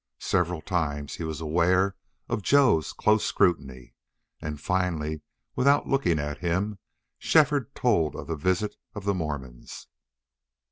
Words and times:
Several 0.23 0.63
times 0.63 1.17
he 1.17 1.23
was 1.23 1.41
aware 1.41 1.95
of 2.27 2.41
Joe's 2.41 2.91
close 2.91 3.23
scrutiny, 3.23 3.93
and 4.41 4.59
finally, 4.59 5.21
without 5.55 5.85
looking 5.87 6.17
at 6.17 6.39
him, 6.39 6.79
Shefford 7.19 7.75
told 7.75 8.15
of 8.15 8.25
the 8.25 8.35
visit 8.35 8.77
of 8.95 9.05
the 9.05 9.13
Mormons. 9.13 9.85